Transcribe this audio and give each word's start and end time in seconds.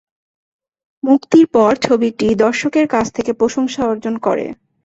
মুক্তির 1.03 1.45
পর 1.47 1.71
ছবিটি 1.81 2.27
দর্শকদের 2.35 2.85
কাছ 2.87 3.05
থেকে 3.13 3.31
প্রশংসা 3.33 3.81
অর্জন 3.85 4.15
করে। 4.17 4.45